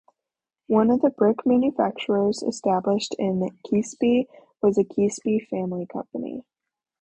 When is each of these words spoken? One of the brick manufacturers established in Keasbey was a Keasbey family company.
One 0.65 0.89
of 0.89 1.01
the 1.01 1.11
brick 1.11 1.45
manufacturers 1.45 2.41
established 2.41 3.13
in 3.19 3.39
Keasbey 3.67 4.25
was 4.59 4.79
a 4.79 4.83
Keasbey 4.83 5.47
family 5.47 5.85
company. 5.85 6.43